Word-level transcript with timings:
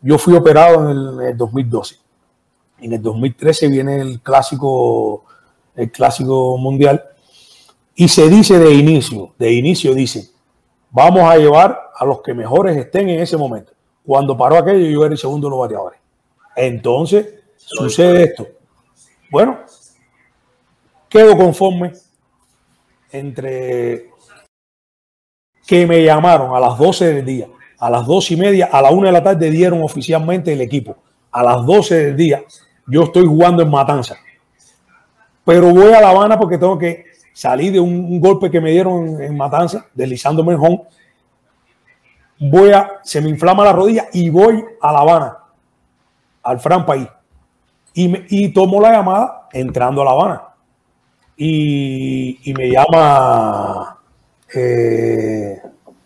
yo 0.00 0.18
fui 0.18 0.34
operado 0.34 0.90
en 0.90 1.28
el, 1.28 1.36
2012. 1.36 1.96
En 2.80 2.92
el 2.92 3.02
2013 3.02 3.68
viene 3.68 4.00
el 4.00 4.20
clásico, 4.20 5.24
el 5.74 5.90
clásico 5.90 6.56
mundial 6.58 7.02
y 7.94 8.06
se 8.06 8.28
dice 8.28 8.58
de 8.60 8.72
inicio, 8.74 9.34
de 9.38 9.52
inicio 9.52 9.92
dice, 9.92 10.30
vamos 10.90 11.22
a 11.22 11.36
llevar 11.36 11.90
a 11.96 12.04
los 12.04 12.22
que 12.22 12.32
mejores 12.32 12.76
estén 12.76 13.08
en 13.08 13.18
ese 13.18 13.36
momento. 13.36 13.72
Cuando 14.06 14.36
paró 14.36 14.56
aquello, 14.56 14.88
yo 14.88 15.04
era 15.04 15.12
el 15.12 15.18
segundo 15.18 15.48
de 15.48 15.50
los 15.50 15.58
bateadores. 15.58 15.98
Entonces, 16.54 17.26
sucede 17.56 18.22
esto. 18.22 18.46
Bueno, 19.30 19.58
quedo 21.08 21.36
conforme 21.36 21.92
entre 23.10 24.10
que 25.66 25.86
me 25.86 26.04
llamaron 26.04 26.54
a 26.54 26.60
las 26.60 26.78
12 26.78 27.14
del 27.14 27.24
día, 27.24 27.48
a 27.78 27.90
las 27.90 28.06
2 28.06 28.30
y 28.32 28.36
media, 28.36 28.68
a 28.72 28.82
la 28.82 28.90
1 28.90 29.06
de 29.06 29.12
la 29.12 29.22
tarde 29.22 29.50
dieron 29.50 29.82
oficialmente 29.82 30.52
el 30.52 30.60
equipo. 30.60 30.96
A 31.30 31.42
las 31.42 31.64
12 31.64 31.94
del 31.94 32.16
día 32.16 32.42
yo 32.86 33.04
estoy 33.04 33.26
jugando 33.26 33.62
en 33.62 33.70
Matanza. 33.70 34.16
Pero 35.44 35.72
voy 35.72 35.92
a 35.92 36.00
La 36.00 36.10
Habana 36.10 36.38
porque 36.38 36.58
tengo 36.58 36.78
que 36.78 37.04
salir 37.32 37.72
de 37.72 37.80
un, 37.80 38.20
golpe 38.20 38.50
que 38.50 38.60
me 38.60 38.70
dieron 38.70 39.22
en, 39.22 39.36
Matanza, 39.36 39.86
deslizándome 39.94 40.54
en 40.54 40.60
home. 40.60 40.82
Voy 42.40 42.70
a, 42.70 43.00
se 43.02 43.20
me 43.20 43.28
inflama 43.28 43.64
la 43.64 43.72
rodilla 43.72 44.08
y 44.12 44.28
voy 44.30 44.64
a 44.80 44.92
La 44.92 44.98
Habana, 44.98 45.38
al 46.42 46.60
Fran 46.60 46.84
País. 46.84 47.08
Y, 47.94 48.44
y 48.44 48.48
tomo 48.50 48.80
la 48.80 48.92
llamada 48.92 49.48
entrando 49.52 50.02
a 50.02 50.04
La 50.04 50.10
Habana 50.10 50.42
y, 51.38 52.52
me 52.56 52.70
llama 52.70 53.96
eh, 54.52 55.57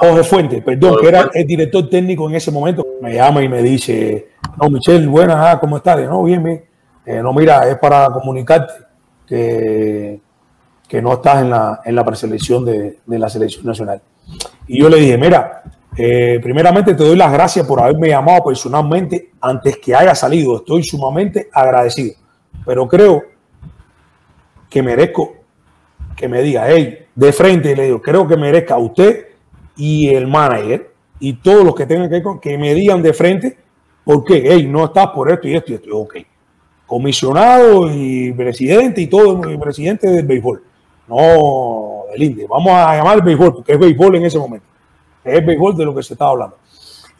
Jorge 0.00 0.24
Fuente, 0.24 0.62
perdón, 0.62 0.96
que 1.00 1.08
era 1.08 1.30
el 1.34 1.46
director 1.46 1.88
técnico 1.90 2.28
en 2.28 2.36
ese 2.36 2.50
momento, 2.50 2.86
me 3.02 3.14
llama 3.14 3.42
y 3.42 3.48
me 3.48 3.62
dice, 3.62 4.30
no, 4.60 4.70
Michelle, 4.70 5.06
buenas, 5.06 5.36
ah, 5.38 5.58
¿cómo 5.60 5.76
estás? 5.76 6.00
No, 6.08 6.22
bien, 6.22 6.42
bien. 6.42 6.64
Eh, 7.04 7.20
no, 7.22 7.32
mira, 7.34 7.68
es 7.68 7.76
para 7.78 8.06
comunicarte 8.06 8.72
que, 9.26 10.20
que 10.88 11.02
no 11.02 11.12
estás 11.12 11.42
en 11.42 11.50
la, 11.50 11.80
en 11.84 11.94
la 11.94 12.04
preselección 12.04 12.64
de, 12.64 12.98
de, 13.04 13.18
la 13.18 13.28
selección 13.28 13.66
nacional. 13.66 14.00
Y 14.66 14.80
yo 14.80 14.88
le 14.88 14.96
dije, 14.96 15.18
mira, 15.18 15.62
eh, 15.96 16.40
primeramente 16.42 16.94
te 16.94 17.04
doy 17.04 17.16
las 17.16 17.32
gracias 17.32 17.66
por 17.66 17.80
haberme 17.80 18.08
llamado 18.08 18.44
personalmente 18.44 19.32
antes 19.40 19.76
que 19.78 19.94
haya 19.94 20.14
salido. 20.14 20.56
Estoy 20.56 20.82
sumamente 20.82 21.48
agradecido. 21.52 22.14
Pero 22.64 22.88
creo 22.88 23.22
que 24.68 24.82
merezco 24.82 25.34
que 26.16 26.28
me 26.28 26.42
diga, 26.42 26.64
hey, 26.68 27.06
de 27.14 27.32
frente, 27.32 27.74
le 27.74 27.84
digo, 27.84 28.00
creo 28.00 28.26
que 28.26 28.36
merezca 28.36 28.74
a 28.74 28.78
usted 28.78 29.29
y 29.76 30.08
el 30.08 30.26
manager 30.26 30.90
y 31.18 31.34
todos 31.34 31.64
los 31.64 31.74
que 31.74 31.86
tengan 31.86 32.08
que 32.08 32.22
que 32.40 32.58
me 32.58 32.74
digan 32.74 33.02
de 33.02 33.12
frente, 33.12 33.58
¿por 34.04 34.24
qué? 34.24 34.42
Hey, 34.44 34.66
no 34.68 34.84
estás 34.86 35.08
por 35.08 35.30
esto 35.30 35.48
y 35.48 35.54
esto 35.54 35.72
y 35.72 35.74
esto. 35.76 35.98
Ok. 35.98 36.16
Comisionado 36.86 37.88
y 37.92 38.32
presidente 38.32 39.00
y 39.00 39.06
todo, 39.06 39.44
el 39.44 39.58
presidente 39.58 40.08
del 40.08 40.26
béisbol. 40.26 40.62
No, 41.08 42.04
del 42.10 42.22
INDE. 42.22 42.46
Vamos 42.48 42.72
a 42.72 42.96
llamar 42.96 43.16
el 43.16 43.22
béisbol, 43.22 43.54
porque 43.54 43.72
es 43.72 43.78
béisbol 43.78 44.16
en 44.16 44.26
ese 44.26 44.38
momento. 44.38 44.66
Es 45.24 45.44
béisbol 45.44 45.76
de 45.76 45.84
lo 45.84 45.94
que 45.94 46.02
se 46.02 46.14
está 46.14 46.26
hablando. 46.26 46.56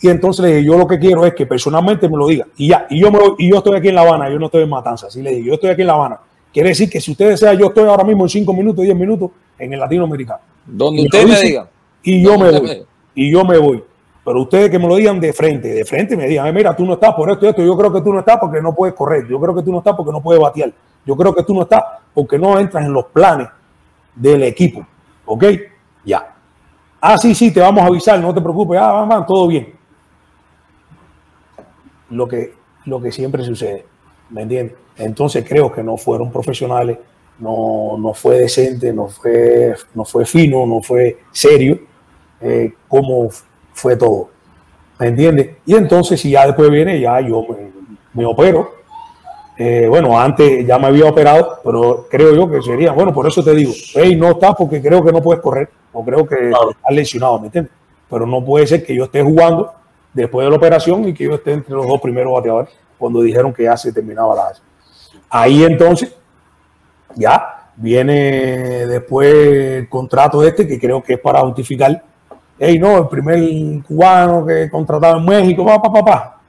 Y 0.01 0.09
entonces 0.09 0.45
le 0.45 0.55
dije, 0.55 0.65
yo 0.65 0.79
lo 0.79 0.87
que 0.87 0.99
quiero 0.99 1.27
es 1.27 1.35
que 1.35 1.47
personalmente 1.47 2.09
me 2.09 2.17
lo 2.17 2.27
diga. 2.27 2.47
Y 2.57 2.69
ya, 2.69 2.87
y 2.89 3.01
yo, 3.01 3.13
me 3.13 3.19
y 3.39 3.51
yo 3.51 3.59
estoy 3.59 3.77
aquí 3.77 3.89
en 3.89 3.95
La 3.95 4.01
Habana, 4.01 4.31
yo 4.31 4.39
no 4.39 4.47
estoy 4.47 4.63
en 4.63 4.71
Matanza. 4.71 5.09
Así 5.09 5.21
le 5.21 5.31
dije, 5.31 5.45
yo 5.45 5.55
estoy 5.55 5.71
aquí 5.71 5.83
en 5.83 5.87
La 5.87 5.95
Habana 5.95 6.21
Quiere 6.53 6.71
decir 6.71 6.91
que 6.91 7.01
si 7.01 7.13
usted 7.13 7.29
desea, 7.29 7.55
yo 7.55 7.67
estoy 7.67 7.85
ahora 7.85 8.03
mismo 8.03 8.25
en 8.25 8.29
5 8.29 8.53
minutos, 8.53 8.85
10 8.85 8.97
minutos 8.97 9.31
en 9.59 9.73
el 9.73 9.79
latinoamericano. 9.79 10.41
Donde 10.67 11.03
usted 11.03 11.27
me 11.27 11.41
diga. 11.41 11.69
Y 12.03 12.23
yo 12.23 12.39
me 12.39 12.51
voy. 12.51 12.87
Y 13.15 13.31
yo 13.31 13.45
me 13.45 13.59
voy. 13.59 13.85
Pero 14.25 14.43
ustedes 14.43 14.71
que 14.71 14.79
me 14.79 14.87
lo 14.87 14.97
digan 14.97 15.19
de 15.19 15.33
frente, 15.33 15.69
de 15.69 15.85
frente 15.85 16.17
me 16.17 16.27
digan, 16.27 16.55
mira, 16.55 16.77
tú 16.77 16.85
no 16.85 16.95
estás 16.95 17.15
por 17.15 17.31
esto 17.31 17.47
y 17.47 17.49
esto. 17.49 17.63
Yo 17.63 17.77
creo 17.77 17.93
que 17.93 18.01
tú 18.01 18.13
no 18.13 18.21
estás 18.21 18.39
porque 18.39 18.61
no 18.61 18.75
puedes 18.75 18.95
correr. 18.95 19.27
Yo 19.27 19.41
creo 19.41 19.55
que 19.55 19.63
tú 19.63 19.73
no 19.73 19.79
estás 19.79 19.95
porque 19.97 20.13
no 20.13 20.23
puedes 20.23 20.41
batear. 20.41 20.73
Yo 21.07 21.17
creo 21.17 21.35
que 21.35 21.43
tú 21.43 21.55
no 21.55 21.63
estás 21.63 21.83
porque 22.13 22.39
no 22.39 22.59
entras 22.59 22.85
en 22.85 22.93
los 22.93 23.07
planes 23.07 23.49
del 24.15 24.43
equipo. 24.43 24.87
¿Ok? 25.25 25.45
Ya. 26.05 26.35
Ah, 27.01 27.17
sí, 27.17 27.35
sí, 27.35 27.51
te 27.51 27.61
vamos 27.61 27.83
a 27.83 27.87
avisar, 27.87 28.21
no 28.21 28.35
te 28.35 28.41
preocupes. 28.41 28.79
Ah, 28.79 28.93
mamá, 28.93 29.25
todo 29.25 29.47
bien. 29.49 29.73
Lo 32.11 32.29
que, 32.29 32.55
lo 32.85 33.01
que 33.01 33.11
siempre 33.11 33.43
sucede. 33.43 33.87
¿Me 34.29 34.43
entiendes? 34.43 34.77
Entonces 34.97 35.45
creo 35.49 35.73
que 35.73 35.83
no 35.83 35.97
fueron 35.97 36.31
profesionales, 36.31 36.99
no, 37.39 37.97
no 37.99 38.13
fue 38.13 38.41
decente, 38.41 38.93
no 38.93 39.09
fue, 39.09 39.75
no 39.95 40.05
fue 40.05 40.27
fino, 40.27 40.67
no 40.67 40.83
fue 40.83 41.21
serio, 41.33 41.81
eh, 42.41 42.73
como 42.89 43.29
fue 43.73 43.97
todo. 43.97 44.31
¿Me 44.99 45.09
entiendes? 45.09 45.57
Y 45.65 45.75
entonces, 45.75 46.21
si 46.21 46.31
ya 46.31 46.47
después 46.47 46.71
viene, 46.71 47.01
ya 47.01 47.21
yo 47.21 47.47
me, 48.13 48.25
opero. 48.25 48.75
Eh, 49.57 49.87
bueno, 49.89 50.19
antes 50.19 50.67
ya 50.67 50.79
me 50.79 50.87
había 50.87 51.07
operado, 51.07 51.59
pero 51.63 52.07
creo 52.11 52.35
yo 52.35 52.51
que 52.51 52.63
sería, 52.63 52.93
bueno, 52.93 53.13
por 53.13 53.27
eso 53.27 53.43
te 53.43 53.55
digo, 53.55 53.73
hey, 53.95 54.17
no 54.17 54.31
estás 54.31 54.55
porque 54.57 54.81
creo 54.81 55.05
que 55.05 55.13
no 55.13 55.23
puedes 55.23 55.43
correr, 55.43 55.69
o 55.93 56.05
creo 56.05 56.27
que 56.27 56.49
estás 56.49 56.75
lesionado, 56.91 57.39
¿me 57.39 57.47
entiendes? 57.47 57.73
Pero 58.09 58.27
no 58.27 58.45
puede 58.45 58.67
ser 58.67 58.85
que 58.85 58.95
yo 58.95 59.05
esté 59.05 59.23
jugando 59.23 59.73
después 60.15 60.47
de 60.47 60.51
la 60.51 60.57
operación 60.57 61.07
y 61.09 61.15
que 61.15 61.25
yo 61.25 61.35
esté 61.35 61.53
entre 61.53 61.75
los 61.75 61.87
dos 61.87 62.01
primeros 62.01 62.33
bateadores 62.33 62.71
cuando 62.99 63.23
dijeron 63.23 63.53
que 63.53 63.65
ya 63.65 63.77
se 63.77 63.93
terminaba 63.93 64.35
la 64.35 64.53
Ahí 65.31 65.65
entonces, 65.65 66.15
ya 67.17 67.71
viene 67.77 68.87
después 68.87 69.33
el 69.33 69.89
contrato 69.89 70.45
este, 70.45 70.67
que 70.67 70.79
creo 70.79 71.03
que 71.03 71.15
es 71.15 71.21
para 71.21 71.41
justificar, 71.41 72.05
hey, 72.61 72.79
no, 72.79 72.99
el 72.99 73.09
primer 73.09 73.83
cubano 73.85 74.45
que 74.45 74.69
contratado 74.71 75.17
en 75.17 75.25
México, 75.25 75.65
papá, 75.65 75.91
papá, 75.91 76.40